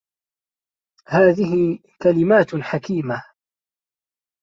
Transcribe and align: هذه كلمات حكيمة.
هذه 1.07 1.79
كلمات 2.01 2.55
حكيمة. 2.55 3.23